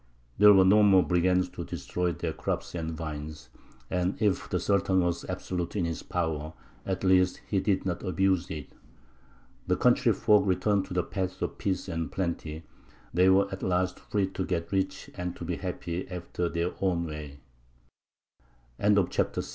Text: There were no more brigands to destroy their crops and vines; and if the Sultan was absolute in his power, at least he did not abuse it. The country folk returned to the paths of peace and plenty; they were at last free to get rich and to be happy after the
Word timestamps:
There 0.39 0.51
were 0.51 0.65
no 0.65 0.81
more 0.81 1.05
brigands 1.05 1.47
to 1.49 1.63
destroy 1.63 2.11
their 2.11 2.33
crops 2.33 2.73
and 2.73 2.89
vines; 2.89 3.49
and 3.87 4.19
if 4.19 4.49
the 4.49 4.59
Sultan 4.59 5.01
was 5.01 5.25
absolute 5.25 5.75
in 5.75 5.85
his 5.85 6.01
power, 6.01 6.53
at 6.87 7.03
least 7.03 7.39
he 7.47 7.59
did 7.59 7.85
not 7.85 8.01
abuse 8.01 8.49
it. 8.49 8.73
The 9.67 9.75
country 9.75 10.11
folk 10.11 10.47
returned 10.47 10.85
to 10.87 10.95
the 10.95 11.03
paths 11.03 11.43
of 11.43 11.59
peace 11.59 11.87
and 11.87 12.11
plenty; 12.11 12.63
they 13.13 13.29
were 13.29 13.47
at 13.51 13.61
last 13.61 13.99
free 13.99 14.25
to 14.25 14.43
get 14.43 14.71
rich 14.71 15.11
and 15.13 15.35
to 15.35 15.45
be 15.45 15.57
happy 15.57 16.09
after 16.09 16.49
the 16.49 16.73